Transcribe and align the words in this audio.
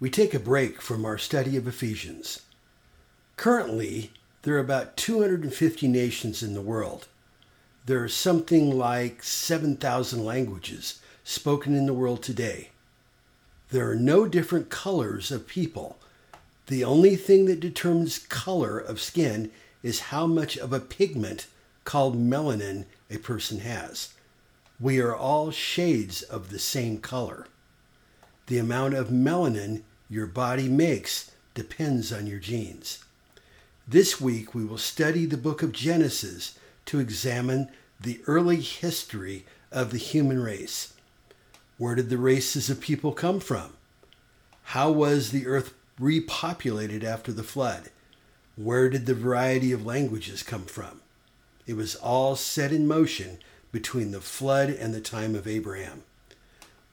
we 0.00 0.08
take 0.08 0.32
a 0.32 0.40
break 0.40 0.80
from 0.80 1.04
our 1.04 1.18
study 1.18 1.58
of 1.58 1.68
Ephesians. 1.68 2.40
Currently, 3.36 4.10
there 4.42 4.54
are 4.54 4.60
about 4.60 4.96
250 4.96 5.86
nations 5.86 6.42
in 6.42 6.54
the 6.54 6.62
world. 6.62 7.06
There 7.84 8.02
are 8.02 8.08
something 8.08 8.70
like 8.70 9.22
7,000 9.22 10.24
languages 10.24 11.00
spoken 11.22 11.76
in 11.76 11.84
the 11.84 11.92
world 11.92 12.22
today. 12.22 12.70
There 13.68 13.90
are 13.90 13.96
no 13.96 14.26
different 14.26 14.70
colors 14.70 15.30
of 15.30 15.46
people. 15.46 15.98
The 16.68 16.82
only 16.82 17.14
thing 17.14 17.44
that 17.46 17.60
determines 17.60 18.20
color 18.20 18.78
of 18.78 19.02
skin 19.02 19.50
is 19.82 20.00
how 20.00 20.26
much 20.26 20.56
of 20.56 20.72
a 20.72 20.80
pigment 20.80 21.46
called 21.84 22.16
melanin 22.16 22.86
a 23.10 23.18
person 23.18 23.60
has. 23.60 24.14
We 24.80 24.98
are 24.98 25.14
all 25.14 25.50
shades 25.50 26.22
of 26.22 26.48
the 26.48 26.58
same 26.58 27.00
color. 27.00 27.48
The 28.46 28.58
amount 28.58 28.94
of 28.94 29.08
melanin 29.08 29.82
your 30.10 30.26
body 30.26 30.68
makes 30.68 31.30
depends 31.54 32.12
on 32.12 32.26
your 32.26 32.40
genes. 32.40 33.04
This 33.86 34.20
week 34.20 34.54
we 34.54 34.64
will 34.64 34.78
study 34.78 35.24
the 35.24 35.36
book 35.36 35.62
of 35.62 35.72
Genesis 35.72 36.58
to 36.86 36.98
examine 36.98 37.70
the 38.00 38.20
early 38.26 38.60
history 38.60 39.46
of 39.70 39.92
the 39.92 39.98
human 39.98 40.42
race. 40.42 40.92
Where 41.78 41.94
did 41.94 42.10
the 42.10 42.18
races 42.18 42.68
of 42.68 42.80
people 42.80 43.12
come 43.12 43.38
from? 43.38 43.74
How 44.64 44.90
was 44.90 45.30
the 45.30 45.46
earth 45.46 45.74
repopulated 46.00 47.04
after 47.04 47.32
the 47.32 47.42
flood? 47.42 47.90
Where 48.56 48.90
did 48.90 49.06
the 49.06 49.14
variety 49.14 49.70
of 49.70 49.86
languages 49.86 50.42
come 50.42 50.64
from? 50.64 51.00
It 51.66 51.74
was 51.74 51.94
all 51.94 52.34
set 52.36 52.72
in 52.72 52.88
motion 52.88 53.38
between 53.70 54.10
the 54.10 54.20
flood 54.20 54.70
and 54.70 54.92
the 54.92 55.00
time 55.00 55.36
of 55.36 55.46
Abraham. 55.46 56.02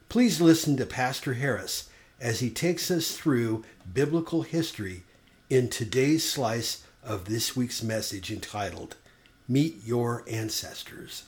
Please 0.08 0.40
listen 0.40 0.76
to 0.76 0.86
Pastor 0.86 1.34
Harris 1.34 1.88
as 2.20 2.40
he 2.40 2.50
takes 2.50 2.90
us 2.90 3.16
through 3.16 3.64
biblical 3.92 4.42
history 4.42 5.04
in 5.48 5.68
today's 5.68 6.28
slice 6.28 6.84
of 7.02 7.26
this 7.26 7.56
week's 7.56 7.82
message 7.82 8.30
entitled 8.30 8.96
Meet 9.46 9.84
Your 9.84 10.24
Ancestors. 10.28 11.24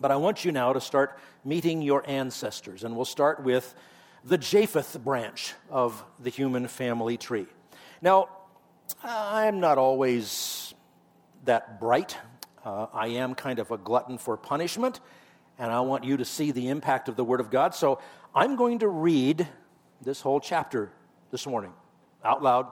But 0.00 0.10
I 0.10 0.16
want 0.16 0.44
you 0.44 0.52
now 0.52 0.72
to 0.72 0.80
start 0.80 1.18
meeting 1.44 1.80
your 1.80 2.02
ancestors, 2.08 2.84
and 2.84 2.96
we'll 2.96 3.04
start 3.04 3.42
with 3.42 3.74
the 4.24 4.36
Japheth 4.36 4.98
branch 5.02 5.54
of 5.70 6.04
the 6.18 6.30
human 6.30 6.68
family 6.68 7.16
tree. 7.16 7.46
Now, 8.02 8.28
I'm 9.02 9.60
not 9.60 9.78
always 9.78 10.74
that 11.44 11.80
bright. 11.80 12.16
Uh, 12.64 12.86
I 12.92 13.08
am 13.08 13.34
kind 13.34 13.58
of 13.58 13.70
a 13.70 13.78
glutton 13.78 14.18
for 14.18 14.36
punishment, 14.36 15.00
and 15.58 15.70
I 15.70 15.80
want 15.80 16.04
you 16.04 16.16
to 16.16 16.24
see 16.24 16.50
the 16.50 16.68
impact 16.68 17.08
of 17.08 17.16
the 17.16 17.24
Word 17.24 17.40
of 17.40 17.50
God. 17.50 17.74
So 17.74 18.00
I'm 18.34 18.56
going 18.56 18.80
to 18.80 18.88
read 18.88 19.46
this 20.00 20.20
whole 20.20 20.40
chapter 20.40 20.90
this 21.30 21.46
morning 21.46 21.72
out 22.24 22.42
loud 22.42 22.66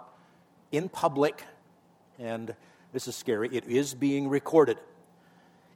in 0.72 0.88
public, 0.88 1.42
and 2.18 2.54
this 2.92 3.08
is 3.08 3.16
scary. 3.16 3.48
It 3.52 3.66
is 3.66 3.94
being 3.94 4.28
recorded. 4.28 4.78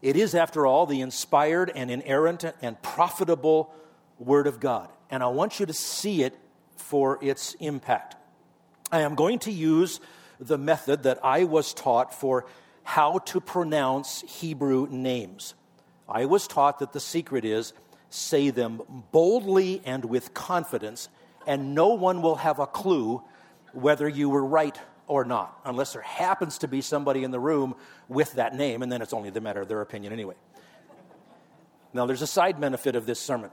It 0.00 0.16
is, 0.16 0.34
after 0.34 0.66
all, 0.66 0.86
the 0.86 1.00
inspired 1.00 1.70
and 1.74 1.90
inerrant 1.90 2.44
and 2.60 2.80
profitable 2.82 3.72
Word 4.18 4.46
of 4.46 4.60
God. 4.60 4.88
And 5.10 5.22
I 5.22 5.28
want 5.28 5.60
you 5.60 5.66
to 5.66 5.72
see 5.72 6.22
it 6.22 6.38
for 6.76 7.18
its 7.22 7.54
impact. 7.60 8.16
I 8.90 9.00
am 9.00 9.14
going 9.14 9.38
to 9.40 9.52
use 9.52 10.00
the 10.40 10.58
method 10.58 11.04
that 11.04 11.20
I 11.24 11.44
was 11.44 11.72
taught 11.72 12.12
for 12.14 12.46
how 12.82 13.18
to 13.18 13.40
pronounce 13.40 14.22
Hebrew 14.22 14.88
names. 14.90 15.54
I 16.08 16.24
was 16.24 16.46
taught 16.46 16.80
that 16.80 16.92
the 16.92 17.00
secret 17.00 17.44
is 17.44 17.72
say 18.10 18.50
them 18.50 18.82
boldly 19.12 19.80
and 19.84 20.04
with 20.04 20.34
confidence, 20.34 21.08
and 21.46 21.74
no 21.74 21.88
one 21.88 22.22
will 22.22 22.36
have 22.36 22.58
a 22.58 22.66
clue 22.66 23.22
whether 23.72 24.08
you 24.08 24.28
were 24.28 24.44
right 24.44 24.78
or 25.06 25.24
not, 25.24 25.58
unless 25.64 25.92
there 25.92 26.02
happens 26.02 26.58
to 26.58 26.68
be 26.68 26.80
somebody 26.80 27.24
in 27.24 27.30
the 27.30 27.40
room 27.40 27.74
with 28.08 28.32
that 28.34 28.54
name, 28.54 28.82
and 28.82 28.90
then 28.90 29.02
it's 29.02 29.12
only 29.12 29.30
the 29.30 29.40
matter 29.40 29.60
of 29.60 29.68
their 29.68 29.80
opinion 29.80 30.12
anyway. 30.12 30.34
Now, 31.92 32.06
there's 32.06 32.22
a 32.22 32.26
side 32.26 32.60
benefit 32.60 32.96
of 32.96 33.04
this 33.04 33.20
sermon. 33.20 33.50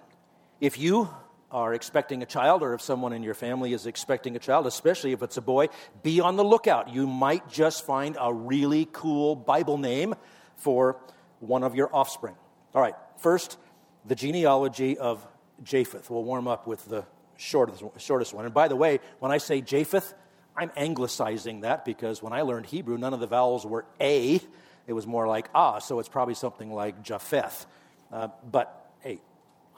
If 0.62 0.78
you 0.78 1.10
are 1.52 1.74
expecting 1.74 2.22
a 2.22 2.26
child, 2.26 2.62
or 2.62 2.74
if 2.74 2.82
someone 2.82 3.14
in 3.14 3.24
your 3.24 3.34
family 3.34 3.74
is 3.74 3.86
expecting 3.86 4.36
a 4.36 4.40
child, 4.40 4.68
especially 4.68 5.14
if 5.14 5.24
it's 5.24 5.38
a 5.38 5.42
boy, 5.42 5.68
be 6.04 6.22
on 6.22 6.36
the 6.36 6.44
lookout. 6.44 6.90
You 6.90 7.08
might 7.08 7.50
just 7.50 7.86
find 7.86 8.18
a 8.20 8.34
really 8.34 8.88
cool 8.92 9.36
Bible 9.36 9.78
name 9.78 10.16
for 10.58 10.98
one 11.40 11.64
of 11.64 11.76
your 11.76 11.94
offspring. 11.94 12.36
All 12.76 12.82
right, 12.82 12.96
first, 13.18 13.58
the 14.06 14.16
genealogy 14.16 14.98
of 14.98 15.26
Japheth. 15.64 16.10
We'll 16.10 16.24
warm 16.24 16.48
up 16.48 16.68
with 16.68 16.86
the 16.86 17.04
shortest, 17.40 17.84
shortest 17.98 18.34
one. 18.34 18.46
And 18.46 18.54
by 18.54 18.68
the 18.68 18.76
way, 18.76 19.00
when 19.20 19.32
I 19.32 19.38
say 19.38 19.62
Japheth, 19.62 20.14
I'm 20.56 20.72
anglicizing 20.76 21.62
that 21.62 21.86
because 21.86 22.22
when 22.22 22.34
I 22.34 22.42
learned 22.42 22.66
Hebrew, 22.66 22.98
none 22.98 23.14
of 23.14 23.20
the 23.20 23.28
vowels 23.28 23.66
were 23.66 23.86
A. 24.02 24.42
It 24.88 24.94
was 24.94 25.08
more 25.08 25.28
like 25.28 25.50
ah, 25.56 25.80
so 25.80 26.00
it's 26.00 26.10
probably 26.10 26.34
something 26.34 26.72
like 26.72 27.02
Japheth. 27.02 27.66
Uh, 28.12 28.28
but 28.50 28.92
hey, 29.00 29.22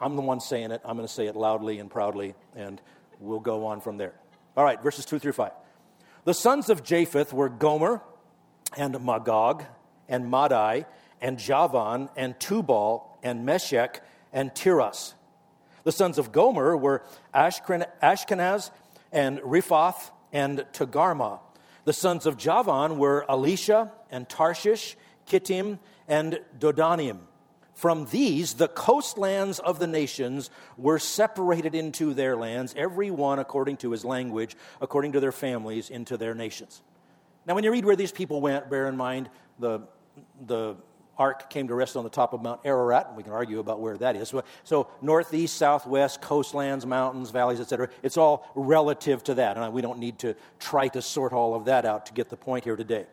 I'm 0.00 0.16
the 0.16 0.22
one 0.22 0.40
saying 0.40 0.72
it. 0.72 0.80
I'm 0.84 0.96
going 0.96 1.06
to 1.06 1.12
say 1.12 1.26
it 1.26 1.36
loudly 1.36 1.78
and 1.78 1.90
proudly, 1.90 2.34
and 2.56 2.80
we'll 3.20 3.40
go 3.40 3.66
on 3.66 3.80
from 3.80 3.96
there. 3.96 4.14
All 4.56 4.64
right, 4.64 4.82
verses 4.82 5.04
2 5.04 5.18
through 5.18 5.32
5. 5.32 5.52
The 6.24 6.34
sons 6.34 6.68
of 6.68 6.82
Japheth 6.82 7.32
were 7.32 7.48
Gomer 7.48 8.02
and 8.76 9.04
Magog 9.04 9.64
and 10.08 10.28
Madai 10.28 10.86
and 11.20 11.38
Javan 11.38 12.08
and 12.16 12.38
Tubal 12.40 13.18
and 13.22 13.46
Meshech 13.46 14.02
and 14.32 14.54
Tiras. 14.54 15.14
The 15.84 15.92
sons 15.92 16.18
of 16.18 16.32
Gomer 16.32 16.76
were 16.76 17.02
Ashkenaz 17.34 18.70
and 19.10 19.38
Riphath 19.40 20.10
and 20.32 20.64
Togarmah. 20.72 21.40
The 21.84 21.92
sons 21.92 22.26
of 22.26 22.36
Javan 22.36 22.98
were 22.98 23.24
Elisha 23.28 23.90
and 24.10 24.28
Tarshish, 24.28 24.96
Kittim 25.26 25.78
and 26.06 26.40
Dodanim. 26.58 27.18
From 27.74 28.06
these, 28.06 28.54
the 28.54 28.68
coastlands 28.68 29.58
of 29.58 29.78
the 29.78 29.86
nations 29.86 30.50
were 30.76 30.98
separated 30.98 31.74
into 31.74 32.14
their 32.14 32.36
lands, 32.36 32.74
every 32.76 33.10
one 33.10 33.38
according 33.38 33.78
to 33.78 33.90
his 33.90 34.04
language, 34.04 34.54
according 34.80 35.12
to 35.12 35.20
their 35.20 35.32
families, 35.32 35.90
into 35.90 36.16
their 36.16 36.34
nations. 36.34 36.82
Now, 37.46 37.54
when 37.54 37.64
you 37.64 37.72
read 37.72 37.84
where 37.84 37.96
these 37.96 38.12
people 38.12 38.40
went, 38.40 38.70
bear 38.70 38.86
in 38.86 38.96
mind 38.96 39.30
the, 39.58 39.80
the 40.46 40.76
ark 41.18 41.50
came 41.50 41.68
to 41.68 41.74
rest 41.74 41.96
on 41.96 42.04
the 42.04 42.10
top 42.10 42.32
of 42.32 42.42
Mount 42.42 42.60
Ararat, 42.64 43.08
and 43.08 43.16
we 43.16 43.22
can 43.22 43.32
argue 43.32 43.58
about 43.58 43.80
where 43.80 43.96
that 43.98 44.16
is. 44.16 44.34
So, 44.64 44.88
northeast, 45.00 45.56
southwest, 45.56 46.20
coastlands, 46.20 46.86
mountains, 46.86 47.30
valleys, 47.30 47.60
etc. 47.60 47.88
It's 48.02 48.16
all 48.16 48.50
relative 48.54 49.22
to 49.24 49.34
that, 49.34 49.56
and 49.56 49.72
we 49.72 49.82
don't 49.82 49.98
need 49.98 50.18
to 50.20 50.34
try 50.58 50.88
to 50.88 51.02
sort 51.02 51.32
all 51.32 51.54
of 51.54 51.66
that 51.66 51.84
out 51.84 52.06
to 52.06 52.12
get 52.12 52.30
the 52.30 52.36
point 52.36 52.64
here 52.64 52.76
today. 52.76 53.06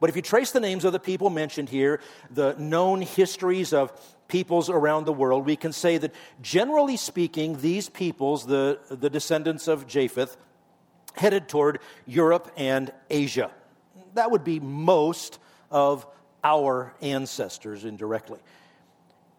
But 0.00 0.10
if 0.10 0.16
you 0.16 0.22
trace 0.22 0.50
the 0.50 0.60
names 0.60 0.84
of 0.84 0.92
the 0.92 0.98
people 0.98 1.30
mentioned 1.30 1.68
here, 1.68 2.00
the 2.30 2.54
known 2.58 3.00
histories 3.00 3.72
of 3.72 3.92
peoples 4.28 4.68
around 4.68 5.04
the 5.04 5.12
world, 5.12 5.46
we 5.46 5.56
can 5.56 5.72
say 5.72 5.98
that 5.98 6.14
generally 6.42 6.96
speaking, 6.96 7.60
these 7.60 7.88
peoples, 7.88 8.46
the, 8.46 8.80
the 8.90 9.08
descendants 9.08 9.68
of 9.68 9.86
Japheth, 9.86 10.36
headed 11.14 11.48
toward 11.48 11.78
Europe 12.06 12.50
and 12.56 12.92
Asia. 13.08 13.50
That 14.14 14.30
would 14.30 14.44
be 14.44 14.60
most 14.60 15.38
of 15.70 16.06
our 16.44 16.94
ancestors 17.00 17.84
indirectly. 17.84 18.38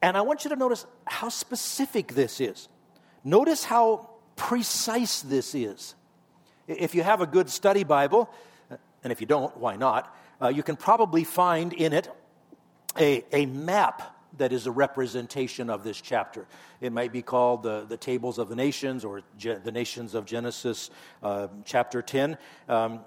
And 0.01 0.17
I 0.17 0.21
want 0.21 0.43
you 0.43 0.49
to 0.49 0.55
notice 0.55 0.85
how 1.05 1.29
specific 1.29 2.13
this 2.13 2.41
is. 2.41 2.67
Notice 3.23 3.63
how 3.63 4.09
precise 4.35 5.21
this 5.21 5.55
is. 5.55 5.95
If 6.67 6.95
you 6.95 7.03
have 7.03 7.21
a 7.21 7.27
good 7.27 7.49
study 7.49 7.83
Bible, 7.83 8.29
and 9.03 9.11
if 9.11 9.21
you 9.21 9.27
don't, 9.27 9.55
why 9.57 9.75
not? 9.75 10.15
Uh, 10.41 10.49
you 10.49 10.63
can 10.63 10.75
probably 10.75 11.23
find 11.23 11.71
in 11.73 11.93
it 11.93 12.09
a, 12.99 13.23
a 13.31 13.45
map 13.45 14.15
that 14.37 14.51
is 14.51 14.67
a 14.67 14.71
representation 14.71 15.69
of 15.69 15.83
this 15.83 16.01
chapter. 16.01 16.45
It 16.81 16.91
might 16.91 17.13
be 17.13 17.21
called 17.21 17.63
the, 17.63 17.85
the 17.87 17.97
Tables 17.97 18.37
of 18.37 18.49
the 18.49 18.55
Nations 18.55 19.05
or 19.05 19.21
Ge- 19.37 19.63
the 19.63 19.71
Nations 19.71 20.13
of 20.13 20.25
Genesis, 20.25 20.89
uh, 21.23 21.47
chapter 21.63 22.01
10. 22.01 22.37
Um, 22.67 22.99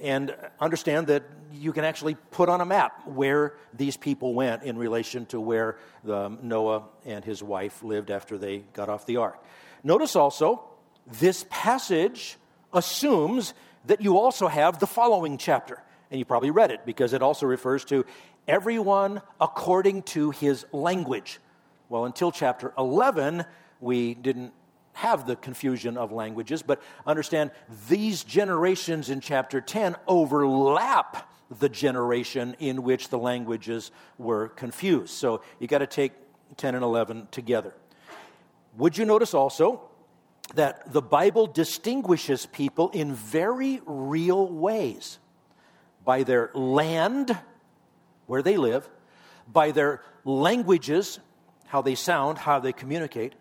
and 0.00 0.34
understand 0.60 1.06
that 1.08 1.22
you 1.52 1.72
can 1.72 1.84
actually 1.84 2.16
put 2.30 2.48
on 2.48 2.60
a 2.60 2.64
map 2.64 3.06
where 3.06 3.54
these 3.74 3.96
people 3.96 4.34
went 4.34 4.62
in 4.62 4.76
relation 4.76 5.26
to 5.26 5.40
where 5.40 5.76
um, 6.08 6.38
Noah 6.42 6.84
and 7.04 7.24
his 7.24 7.42
wife 7.42 7.82
lived 7.82 8.10
after 8.10 8.38
they 8.38 8.58
got 8.72 8.88
off 8.88 9.06
the 9.06 9.18
ark. 9.18 9.42
Notice 9.84 10.16
also, 10.16 10.64
this 11.06 11.44
passage 11.50 12.36
assumes 12.72 13.54
that 13.86 14.00
you 14.00 14.16
also 14.16 14.48
have 14.48 14.78
the 14.78 14.86
following 14.86 15.38
chapter. 15.38 15.82
And 16.10 16.18
you 16.18 16.24
probably 16.24 16.50
read 16.50 16.70
it 16.70 16.84
because 16.84 17.12
it 17.12 17.22
also 17.22 17.46
refers 17.46 17.84
to 17.86 18.04
everyone 18.46 19.22
according 19.40 20.02
to 20.02 20.30
his 20.30 20.64
language. 20.72 21.40
Well, 21.88 22.04
until 22.04 22.32
chapter 22.32 22.72
11, 22.78 23.44
we 23.80 24.14
didn't 24.14 24.52
have 24.94 25.26
the 25.26 25.36
confusion 25.36 25.96
of 25.96 26.12
languages, 26.12 26.62
but 26.62 26.82
understand 27.06 27.50
these 27.88 28.24
generations 28.24 29.08
in 29.10 29.20
chapter 29.20 29.60
10 29.60 29.96
overlap 30.06 31.28
the 31.58 31.68
generation 31.68 32.56
in 32.58 32.82
which 32.82 33.08
the 33.08 33.18
languages 33.18 33.90
were 34.18 34.48
confused. 34.48 35.12
So 35.12 35.42
you 35.58 35.66
got 35.66 35.78
to 35.78 35.86
take 35.86 36.12
10 36.56 36.74
and 36.74 36.84
11 36.84 37.28
together. 37.30 37.74
Would 38.76 38.96
you 38.96 39.04
notice 39.04 39.34
also 39.34 39.82
that 40.54 40.92
the 40.92 41.02
Bible 41.02 41.46
distinguishes 41.46 42.46
people 42.46 42.90
in 42.90 43.14
very 43.14 43.80
real 43.86 44.48
ways 44.48 45.18
by 46.04 46.22
their 46.22 46.50
land, 46.54 47.36
where 48.26 48.42
they 48.42 48.56
live, 48.56 48.88
by 49.50 49.70
their 49.70 50.02
languages, 50.24 51.20
how 51.66 51.82
they 51.82 51.94
sound, 51.94 52.38
how 52.38 52.60
they 52.60 52.72
communicate, 52.72 53.34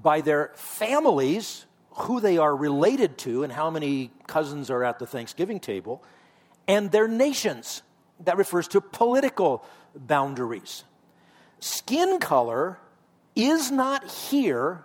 by 0.00 0.20
their 0.20 0.52
families, 0.54 1.66
who 1.90 2.20
they 2.20 2.38
are 2.38 2.54
related 2.54 3.18
to, 3.18 3.42
and 3.42 3.52
how 3.52 3.70
many 3.70 4.10
cousins 4.26 4.70
are 4.70 4.84
at 4.84 4.98
the 4.98 5.06
Thanksgiving 5.06 5.60
table, 5.60 6.02
and 6.68 6.90
their 6.90 7.08
nations. 7.08 7.82
That 8.20 8.38
refers 8.38 8.68
to 8.68 8.80
political 8.80 9.64
boundaries. 9.94 10.84
Skin 11.60 12.18
color 12.18 12.78
is 13.34 13.70
not 13.70 14.10
here, 14.10 14.84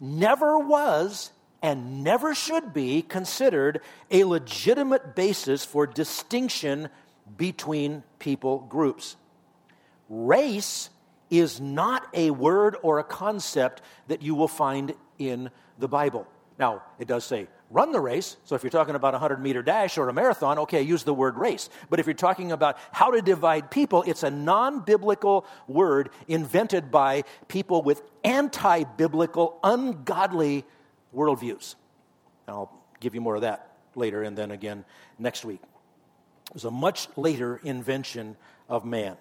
never 0.00 0.58
was, 0.58 1.32
and 1.60 2.02
never 2.02 2.34
should 2.34 2.72
be 2.72 3.02
considered 3.02 3.80
a 4.10 4.24
legitimate 4.24 5.14
basis 5.14 5.64
for 5.64 5.86
distinction 5.86 6.88
between 7.36 8.02
people 8.18 8.60
groups. 8.68 9.16
Race 10.08 10.90
is 11.32 11.60
not 11.62 12.06
a 12.12 12.30
word 12.30 12.76
or 12.82 12.98
a 12.98 13.04
concept 13.04 13.80
that 14.08 14.20
you 14.20 14.34
will 14.34 14.48
find 14.48 14.94
in 15.18 15.50
the 15.78 15.88
Bible. 15.88 16.26
Now, 16.58 16.82
it 16.98 17.08
does 17.08 17.24
say 17.24 17.48
run 17.70 17.90
the 17.90 18.00
race. 18.00 18.36
So 18.44 18.54
if 18.54 18.62
you're 18.62 18.70
talking 18.70 18.94
about 18.94 19.14
a 19.14 19.18
100 19.18 19.42
meter 19.42 19.62
dash 19.62 19.96
or 19.96 20.10
a 20.10 20.12
marathon, 20.12 20.58
okay, 20.58 20.82
use 20.82 21.04
the 21.04 21.14
word 21.14 21.38
race. 21.38 21.70
But 21.88 22.00
if 22.00 22.06
you're 22.06 22.12
talking 22.12 22.52
about 22.52 22.76
how 22.92 23.10
to 23.12 23.22
divide 23.22 23.70
people, 23.70 24.02
it's 24.06 24.22
a 24.22 24.30
non 24.30 24.80
biblical 24.80 25.46
word 25.66 26.10
invented 26.28 26.90
by 26.90 27.24
people 27.48 27.80
with 27.80 28.02
anti 28.22 28.84
biblical, 28.84 29.58
ungodly 29.64 30.66
worldviews. 31.16 31.76
And 32.46 32.56
I'll 32.56 32.78
give 33.00 33.14
you 33.14 33.22
more 33.22 33.36
of 33.36 33.40
that 33.40 33.74
later 33.94 34.22
and 34.22 34.36
then 34.36 34.50
again 34.50 34.84
next 35.18 35.46
week. 35.46 35.62
It 35.62 36.54
was 36.54 36.66
a 36.66 36.70
much 36.70 37.08
later 37.16 37.58
invention 37.64 38.36
of 38.68 38.84
man. 38.84 39.16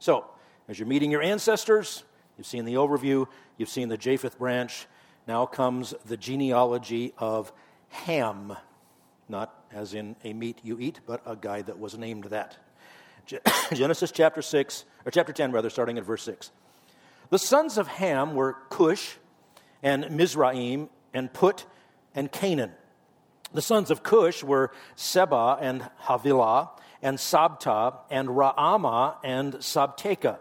So, 0.00 0.24
as 0.68 0.78
you're 0.78 0.88
meeting 0.88 1.10
your 1.10 1.22
ancestors, 1.22 2.04
you've 2.36 2.46
seen 2.46 2.64
the 2.64 2.74
overview, 2.74 3.26
you've 3.56 3.68
seen 3.68 3.88
the 3.88 3.96
Japheth 3.96 4.38
branch. 4.38 4.86
Now 5.26 5.46
comes 5.46 5.94
the 6.06 6.16
genealogy 6.16 7.12
of 7.18 7.52
Ham, 7.88 8.56
not 9.28 9.54
as 9.72 9.94
in 9.94 10.16
a 10.24 10.32
meat 10.32 10.58
you 10.62 10.78
eat, 10.80 11.00
but 11.06 11.22
a 11.26 11.36
guy 11.36 11.62
that 11.62 11.78
was 11.78 11.96
named 11.96 12.24
that. 12.24 12.56
Genesis 13.72 14.10
chapter 14.10 14.42
6, 14.42 14.84
or 15.04 15.10
chapter 15.10 15.32
10, 15.32 15.52
rather, 15.52 15.70
starting 15.70 15.98
at 15.98 16.04
verse 16.04 16.22
6. 16.24 16.50
The 17.30 17.38
sons 17.38 17.78
of 17.78 17.86
Ham 17.88 18.34
were 18.34 18.56
Cush 18.68 19.16
and 19.82 20.10
Mizraim 20.10 20.88
and 21.14 21.32
Put 21.32 21.66
and 22.14 22.30
Canaan. 22.30 22.72
The 23.52 23.62
sons 23.62 23.90
of 23.90 24.02
Cush 24.02 24.42
were 24.42 24.72
Seba 24.96 25.58
and 25.60 25.88
Havilah 26.06 26.70
and 27.02 27.18
Sabta 27.18 27.96
and 28.10 28.28
Raamah 28.28 29.16
and 29.22 29.54
Sabteka. 29.54 30.38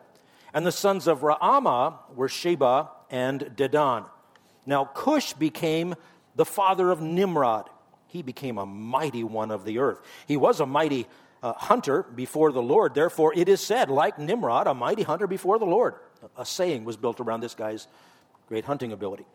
And 0.53 0.65
the 0.65 0.71
sons 0.71 1.07
of 1.07 1.21
Raamah 1.21 2.15
were 2.15 2.27
Sheba 2.27 2.89
and 3.09 3.41
Dedan. 3.55 4.05
Now 4.65 4.85
Cush 4.85 5.33
became 5.33 5.95
the 6.35 6.45
father 6.45 6.91
of 6.91 7.01
Nimrod. 7.01 7.69
He 8.07 8.21
became 8.21 8.57
a 8.57 8.65
mighty 8.65 9.23
one 9.23 9.51
of 9.51 9.63
the 9.63 9.79
earth. 9.79 10.01
He 10.27 10.37
was 10.37 10.59
a 10.59 10.65
mighty 10.65 11.07
uh, 11.41 11.53
hunter 11.53 12.03
before 12.03 12.51
the 12.51 12.61
Lord. 12.61 12.93
Therefore, 12.93 13.33
it 13.35 13.49
is 13.49 13.61
said, 13.61 13.89
like 13.89 14.19
Nimrod, 14.19 14.67
a 14.67 14.73
mighty 14.73 15.03
hunter 15.03 15.27
before 15.27 15.57
the 15.57 15.65
Lord. 15.65 15.95
A 16.37 16.45
saying 16.45 16.83
was 16.83 16.97
built 16.97 17.19
around 17.19 17.41
this 17.41 17.55
guy's 17.55 17.87
great 18.47 18.65
hunting 18.65 18.91
ability. 18.91 19.25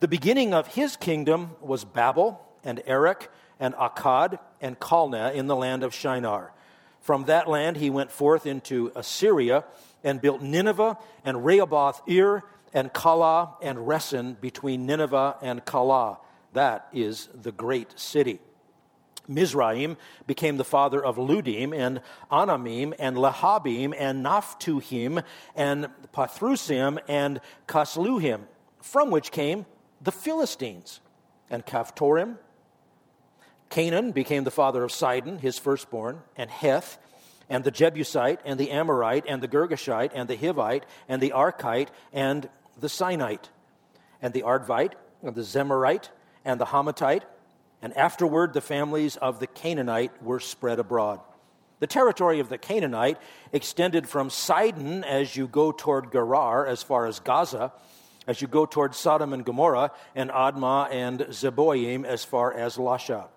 The 0.00 0.08
beginning 0.08 0.52
of 0.52 0.66
his 0.66 0.96
kingdom 0.96 1.52
was 1.60 1.84
Babel 1.84 2.44
and 2.64 2.82
Erech 2.86 3.30
and 3.60 3.74
Akkad 3.74 4.38
and 4.60 4.78
Calneh 4.78 5.34
in 5.34 5.46
the 5.46 5.56
land 5.56 5.82
of 5.82 5.94
Shinar. 5.94 6.52
From 7.00 7.24
that 7.26 7.48
land 7.48 7.76
he 7.76 7.88
went 7.88 8.10
forth 8.10 8.46
into 8.46 8.90
Assyria 8.96 9.64
and 10.06 10.20
built 10.20 10.40
Nineveh 10.40 10.96
and 11.24 11.44
Rehoboth 11.44 12.00
Ir 12.06 12.42
and 12.72 12.92
Calah 12.92 13.54
and 13.60 13.78
Resen 13.78 14.40
between 14.40 14.86
Nineveh 14.86 15.36
and 15.42 15.64
Calah. 15.64 16.18
That 16.54 16.88
is 16.92 17.28
the 17.34 17.52
great 17.52 17.98
city. 17.98 18.40
Mizraim 19.28 19.96
became 20.26 20.56
the 20.56 20.64
father 20.64 21.04
of 21.04 21.16
Ludim 21.16 21.76
and 21.76 22.00
Anamim 22.30 22.94
and 22.98 23.16
Lehabim 23.16 23.92
and 23.98 24.24
Naphtuhim 24.24 25.22
and 25.56 25.88
Pathrusim 26.14 26.98
and 27.08 27.40
Casluhim, 27.66 28.42
from 28.80 29.10
which 29.10 29.32
came 29.32 29.66
the 30.00 30.12
Philistines 30.12 31.00
and 31.50 31.66
Caphtorim. 31.66 32.36
Canaan 33.68 34.12
became 34.12 34.44
the 34.44 34.52
father 34.52 34.84
of 34.84 34.92
Sidon, 34.92 35.38
his 35.38 35.58
firstborn, 35.58 36.22
and 36.36 36.48
Heth 36.48 36.98
and 37.48 37.64
the 37.64 37.70
Jebusite, 37.70 38.40
and 38.44 38.58
the 38.58 38.70
Amorite, 38.70 39.24
and 39.28 39.42
the 39.42 39.48
Girgashite, 39.48 40.10
and 40.14 40.28
the 40.28 40.36
Hivite, 40.36 40.82
and 41.08 41.22
the 41.22 41.30
Arkite, 41.30 41.88
and 42.12 42.48
the 42.78 42.88
Sinite, 42.88 43.48
and 44.20 44.34
the 44.34 44.42
Arvite, 44.42 44.94
and 45.22 45.34
the 45.34 45.42
Zemarite, 45.42 46.10
and 46.44 46.60
the 46.60 46.66
Hamathite, 46.66 47.22
and 47.82 47.96
afterward 47.96 48.52
the 48.52 48.60
families 48.60 49.16
of 49.16 49.38
the 49.38 49.46
Canaanite 49.46 50.22
were 50.22 50.40
spread 50.40 50.78
abroad. 50.78 51.20
The 51.78 51.86
territory 51.86 52.40
of 52.40 52.48
the 52.48 52.58
Canaanite 52.58 53.18
extended 53.52 54.08
from 54.08 54.30
Sidon 54.30 55.04
as 55.04 55.36
you 55.36 55.46
go 55.46 55.72
toward 55.72 56.10
Gerar, 56.10 56.66
as 56.66 56.82
far 56.82 57.06
as 57.06 57.20
Gaza, 57.20 57.72
as 58.26 58.40
you 58.40 58.48
go 58.48 58.66
toward 58.66 58.94
Sodom 58.94 59.32
and 59.32 59.44
Gomorrah, 59.44 59.92
and 60.14 60.30
Admah 60.30 60.90
and 60.90 61.20
Zeboim, 61.20 62.04
as 62.04 62.24
far 62.24 62.52
as 62.52 62.76
Lasha. 62.76 63.28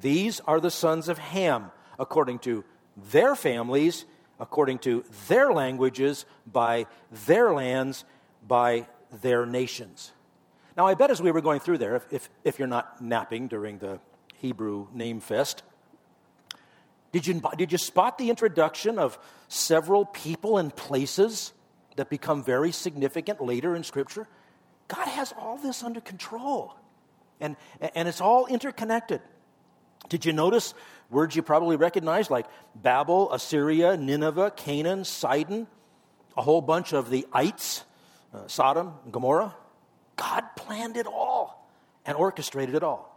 These 0.00 0.40
are 0.40 0.60
the 0.60 0.70
sons 0.70 1.08
of 1.08 1.18
Ham, 1.18 1.70
according 1.98 2.38
to 2.40 2.64
their 3.10 3.34
families 3.34 4.04
according 4.40 4.78
to 4.78 5.04
their 5.26 5.52
languages, 5.52 6.24
by 6.46 6.86
their 7.26 7.52
lands, 7.52 8.04
by 8.46 8.86
their 9.20 9.44
nations. 9.44 10.12
Now, 10.76 10.86
I 10.86 10.94
bet 10.94 11.10
as 11.10 11.20
we 11.20 11.32
were 11.32 11.40
going 11.40 11.60
through 11.60 11.78
there, 11.78 11.96
if, 11.96 12.06
if, 12.12 12.30
if 12.44 12.58
you're 12.58 12.68
not 12.68 13.02
napping 13.02 13.48
during 13.48 13.78
the 13.78 13.98
Hebrew 14.36 14.86
name 14.94 15.20
fest, 15.20 15.64
did 17.10 17.26
you, 17.26 17.40
did 17.56 17.72
you 17.72 17.78
spot 17.78 18.18
the 18.18 18.30
introduction 18.30 18.98
of 18.98 19.18
several 19.48 20.04
people 20.04 20.58
and 20.58 20.74
places 20.74 21.52
that 21.96 22.10
become 22.10 22.44
very 22.44 22.70
significant 22.70 23.40
later 23.40 23.74
in 23.74 23.82
Scripture? 23.82 24.28
God 24.86 25.08
has 25.08 25.34
all 25.36 25.56
this 25.56 25.82
under 25.82 26.00
control, 26.00 26.74
and, 27.40 27.56
and 27.94 28.06
it's 28.06 28.20
all 28.20 28.46
interconnected. 28.46 29.20
Did 30.08 30.24
you 30.24 30.32
notice 30.32 30.74
words 31.10 31.36
you 31.36 31.42
probably 31.42 31.76
recognize 31.76 32.30
like 32.30 32.46
Babel, 32.74 33.32
Assyria, 33.32 33.96
Nineveh, 33.96 34.52
Canaan, 34.56 35.04
Sidon, 35.04 35.66
a 36.36 36.42
whole 36.42 36.60
bunch 36.60 36.92
of 36.92 37.10
the 37.10 37.26
ites, 37.32 37.84
uh, 38.32 38.46
Sodom, 38.46 38.94
Gomorrah? 39.10 39.54
God 40.16 40.44
planned 40.56 40.96
it 40.96 41.06
all 41.06 41.68
and 42.04 42.16
orchestrated 42.16 42.74
it 42.74 42.82
all. 42.82 43.14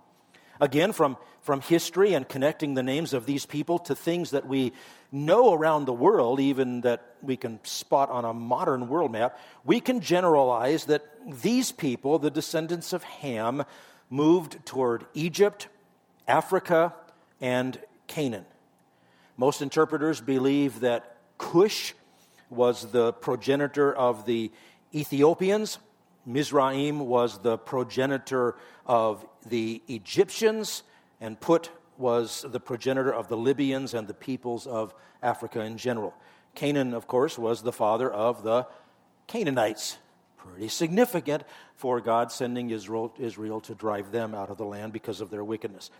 Again, 0.59 0.91
from, 0.93 1.17
from 1.41 1.61
history 1.61 2.13
and 2.13 2.29
connecting 2.29 2.75
the 2.75 2.83
names 2.83 3.13
of 3.13 3.25
these 3.25 3.47
people 3.47 3.79
to 3.79 3.95
things 3.95 4.29
that 4.29 4.45
we 4.45 4.73
know 5.11 5.53
around 5.53 5.85
the 5.85 5.93
world, 5.93 6.39
even 6.39 6.81
that 6.81 7.15
we 7.23 7.35
can 7.35 7.59
spot 7.63 8.11
on 8.11 8.25
a 8.25 8.33
modern 8.33 8.87
world 8.87 9.11
map, 9.11 9.39
we 9.65 9.79
can 9.79 10.01
generalize 10.01 10.85
that 10.85 11.03
these 11.41 11.71
people, 11.71 12.19
the 12.19 12.29
descendants 12.29 12.93
of 12.93 13.03
Ham, 13.03 13.63
moved 14.11 14.63
toward 14.65 15.05
Egypt, 15.15 15.67
Africa, 16.27 16.93
and 17.39 17.79
Canaan. 18.07 18.45
Most 19.37 19.61
interpreters 19.61 20.21
believe 20.21 20.81
that 20.81 21.17
Cush 21.37 21.93
was 22.49 22.91
the 22.91 23.13
progenitor 23.13 23.93
of 23.93 24.25
the 24.25 24.51
Ethiopians, 24.93 25.79
Mizraim 26.25 26.99
was 26.99 27.39
the 27.39 27.57
progenitor 27.57 28.55
of 28.85 29.25
the 29.45 29.81
Egyptians, 29.87 30.83
and 31.19 31.39
Put 31.39 31.71
was 31.97 32.45
the 32.47 32.59
progenitor 32.59 33.13
of 33.13 33.27
the 33.27 33.37
Libyans 33.37 33.93
and 33.93 34.07
the 34.07 34.13
peoples 34.13 34.67
of 34.67 34.93
Africa 35.23 35.61
in 35.61 35.77
general. 35.77 36.13
Canaan, 36.53 36.93
of 36.93 37.07
course, 37.07 37.37
was 37.37 37.61
the 37.61 37.71
father 37.71 38.11
of 38.11 38.43
the 38.43 38.67
Canaanites. 39.27 39.97
Pretty 40.43 40.67
significant 40.69 41.43
for 41.75 42.01
God 42.01 42.31
sending 42.31 42.69
Israel, 42.71 43.13
Israel 43.19 43.61
to 43.61 43.75
drive 43.75 44.11
them 44.11 44.33
out 44.33 44.49
of 44.49 44.57
the 44.57 44.65
land 44.65 44.93
because 44.93 45.21
of 45.21 45.29
their 45.29 45.43
wickedness. 45.43 45.91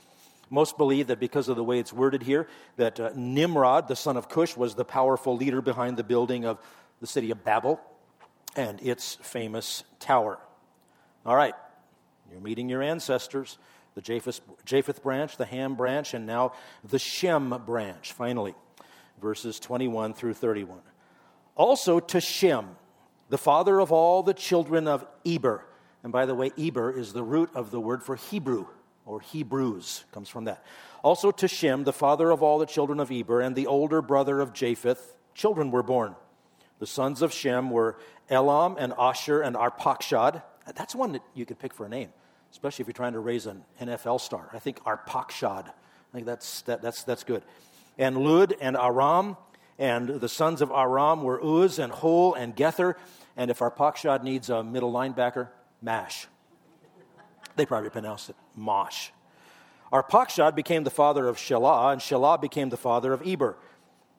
Most 0.50 0.78
believe 0.78 1.08
that 1.08 1.20
because 1.20 1.48
of 1.48 1.56
the 1.56 1.64
way 1.64 1.80
it's 1.80 1.94
worded 1.94 2.24
here, 2.24 2.48
that 2.76 3.00
uh, 3.00 3.12
Nimrod, 3.16 3.88
the 3.88 3.96
son 3.96 4.18
of 4.18 4.28
Cush, 4.28 4.58
was 4.58 4.76
the 4.76 4.84
powerful 4.84 5.38
leader 5.38 5.62
behind 5.62 5.96
the 5.96 6.04
building 6.04 6.46
of 6.46 6.60
the 7.00 7.08
city 7.08 7.32
of 7.32 7.44
Babel 7.44 7.80
and 8.56 8.82
its 8.82 9.16
famous 9.22 9.84
tower. 10.00 10.40
All 11.26 11.36
right, 11.36 11.54
you're 12.30 12.42
meeting 12.42 12.68
your 12.68 12.82
ancestors 12.82 13.58
the 13.96 14.02
Japheth, 14.02 14.42
Japheth 14.66 15.04
branch, 15.04 15.38
the 15.38 15.46
Ham 15.46 15.76
branch, 15.76 16.14
and 16.14 16.26
now 16.26 16.54
the 16.84 17.00
Shem 17.00 17.62
branch, 17.66 18.14
finally, 18.14 18.56
verses 19.22 19.60
21 19.60 20.14
through 20.14 20.34
31. 20.34 20.80
Also 21.56 22.00
to 22.00 22.22
Shem, 22.22 22.70
the 23.32 23.38
father 23.38 23.80
of 23.80 23.94
all 23.94 24.24
the 24.24 24.34
children 24.34 24.90
of 24.90 25.06
Eber. 25.26 25.66
And 26.04 26.12
by 26.12 26.26
the 26.26 26.36
way, 26.36 26.52
Eber 26.60 26.92
is 26.92 27.14
the 27.14 27.24
root 27.24 27.50
of 27.56 27.72
the 27.72 27.80
word 27.80 28.04
for 28.04 28.18
Hebrew, 28.18 28.68
or 29.06 29.22
Hebrews, 29.22 30.04
comes 30.12 30.28
from 30.28 30.44
that. 30.46 30.64
Also 31.02 31.32
to 31.32 31.48
Shem, 31.48 31.86
the 31.86 31.94
father 31.94 32.30
of 32.30 32.44
all 32.44 32.60
the 32.60 32.66
children 32.66 33.00
of 33.00 33.10
Eber, 33.10 33.40
and 33.40 33.56
the 33.56 33.68
older 33.68 34.02
brother 34.02 34.42
of 34.42 34.52
Japheth, 34.52 35.16
children 35.34 35.72
were 35.72 35.82
born. 35.82 36.14
The 36.80 36.86
sons 36.86 37.22
of 37.22 37.32
Shem 37.32 37.70
were 37.70 37.98
Elam 38.30 38.76
and 38.78 38.92
Asshur 38.94 39.46
and 39.46 39.56
Arpachshad. 39.56 40.44
That's 40.76 40.94
one 40.94 41.14
that 41.14 41.22
you 41.34 41.46
could 41.46 41.58
pick 41.58 41.74
for 41.74 41.86
a 41.86 41.90
name, 41.90 42.10
especially 42.52 42.84
if 42.84 42.88
you're 42.88 42.94
trying 42.94 43.14
to 43.14 43.22
raise 43.22 43.46
an 43.46 43.64
NFL 43.80 44.20
star. 44.20 44.50
I 44.52 44.60
think 44.60 44.84
Arpachshad. 44.84 45.68
I 45.70 46.14
think 46.14 46.26
that's, 46.26 46.64
that, 46.64 46.82
that's, 46.82 47.04
that's 47.04 47.24
good. 47.24 47.44
And 47.98 48.18
Lud 48.18 48.56
and 48.60 48.76
Aram. 48.76 49.38
And 49.80 50.10
the 50.10 50.30
sons 50.30 50.62
of 50.62 50.70
Aram 50.70 51.24
were 51.24 51.40
Uz 51.44 51.80
and 51.80 51.92
Hul 51.92 52.36
and 52.36 52.56
Gether. 52.56 52.98
And 53.38 53.50
if 53.50 53.60
Arpachshad 53.60 54.24
needs 54.24 54.50
a 54.50 54.64
middle 54.64 54.92
linebacker, 54.92 55.50
Mash. 55.82 56.28
They 57.56 57.66
probably 57.66 57.90
pronounced 57.90 58.30
it 58.30 58.36
Mosh. 58.56 59.10
Arpachshad 59.92 60.56
became 60.56 60.84
the 60.84 60.90
father 60.90 61.28
of 61.28 61.38
Shelah, 61.38 61.94
and 61.94 62.02
Shelah 62.02 62.40
became 62.40 62.70
the 62.70 62.78
father 62.78 63.12
of 63.12 63.26
Eber. 63.28 63.58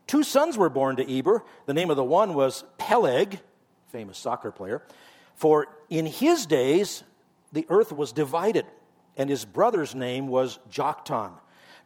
Two 0.07 0.23
sons 0.23 0.59
were 0.59 0.69
born 0.69 0.97
to 0.97 1.19
Eber. 1.19 1.43
The 1.67 1.73
name 1.73 1.91
of 1.91 1.97
the 1.97 2.05
one 2.05 2.35
was 2.35 2.65
Peleg, 2.77 3.41
famous 3.89 4.19
soccer 4.19 4.51
player. 4.51 4.83
For 5.35 5.69
in 5.89 6.05
his 6.05 6.45
days, 6.45 7.05
the 7.53 7.67
earth 7.71 7.93
was 7.93 8.13
divided, 8.13 8.67
and 9.17 9.31
his 9.31 9.45
brother's 9.45 9.95
name 9.95 10.29
was 10.29 10.59
Joktan. 10.71 11.33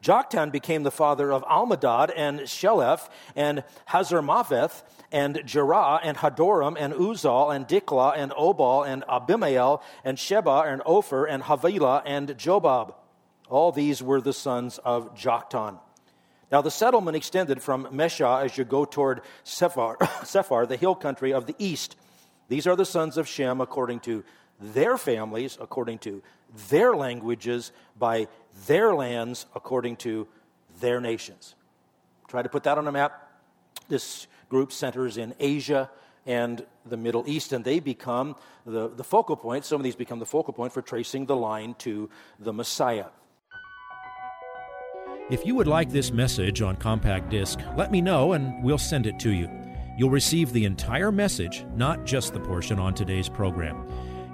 Joktan 0.03 0.53
became 0.53 0.83
the 0.83 0.91
father 0.91 1.33
of 1.33 1.43
Almodad 1.45 2.13
and 2.15 2.41
Sheleph 2.41 3.09
and 3.35 3.65
Hazarmaveth 3.89 4.83
and 5.11 5.43
Jerah 5.45 6.01
and 6.03 6.17
Hadoram 6.17 6.77
and 6.79 6.93
Uzal 6.95 7.55
and 7.55 7.67
Diklah 7.67 8.15
and 8.17 8.33
Obal 8.33 8.87
and 8.87 9.05
Abimael 9.09 9.83
and 10.05 10.19
Sheba 10.19 10.65
and 10.67 10.83
Ophir 10.85 11.25
and 11.25 11.43
Havilah 11.43 12.03
and 12.05 12.29
Jobab. 12.29 12.95
All 13.49 13.73
these 13.73 14.03
were 14.03 14.21
the 14.21 14.33
sons 14.33 14.79
of 14.79 15.15
Joktan. 15.15 15.79
Now, 16.51 16.63
the 16.63 16.71
settlement 16.71 17.17
extended 17.17 17.61
from 17.61 17.87
Mesha 17.87 18.45
as 18.45 18.57
you 18.57 18.65
go 18.65 18.85
toward 18.85 19.23
Sephar, 19.45 19.97
Sephar, 20.25 20.67
the 20.67 20.77
hill 20.77 20.95
country 20.95 21.33
of 21.33 21.47
the 21.47 21.57
east. 21.59 21.97
These 22.49 22.67
are 22.67 22.77
the 22.77 22.85
sons 22.85 23.17
of 23.17 23.27
Shem 23.27 23.61
according 23.61 24.01
to 24.01 24.23
their 24.61 24.97
families, 24.97 25.59
according 25.61 25.99
to 25.99 26.23
their 26.69 26.95
languages, 26.95 27.73
by 27.99 28.29
their 28.67 28.95
lands, 28.95 29.47
according 29.55 29.97
to 29.97 30.27
their 30.81 31.01
nations. 31.01 31.55
Try 32.29 32.43
to 32.43 32.49
put 32.49 32.63
that 32.65 32.79
on 32.79 32.87
a 32.87 32.93
map. 32.93 33.31
This 33.89 34.27
group 34.49 34.73
centers 34.73 35.17
in 35.17 35.35
Asia 35.39 35.91
and 36.27 36.65
the 36.85 36.97
Middle 36.97 37.25
East, 37.27 37.53
and 37.53 37.65
they 37.65 37.79
become 37.79 38.37
the, 38.65 38.89
the 38.89 39.05
focal 39.05 39.37
point. 39.37 39.65
Some 39.65 39.81
of 39.81 39.85
these 39.85 39.95
become 39.95 40.19
the 40.19 40.27
focal 40.27 40.53
point 40.53 40.73
for 40.73 40.83
tracing 40.83 41.27
the 41.27 41.37
line 41.37 41.75
to 41.79 42.11
the 42.41 42.53
Messiah. 42.53 43.07
If 45.31 45.45
you 45.45 45.55
would 45.57 45.67
like 45.67 45.91
this 45.91 46.13
message 46.13 46.63
on 46.63 46.77
compact 46.77 47.31
disc, 47.31 47.59
let 47.77 47.91
me 47.91 48.01
know 48.01 48.33
and 48.33 48.63
we'll 48.63 48.79
send 48.79 49.07
it 49.07 49.19
to 49.21 49.31
you. 49.31 49.51
You'll 49.99 50.11
receive 50.11 50.53
the 50.53 50.65
entire 50.65 51.11
message, 51.11 51.65
not 51.75 52.05
just 52.05 52.33
the 52.33 52.41
portion 52.41 52.79
on 52.79 52.95
today's 52.95 53.29
program. 53.29 53.89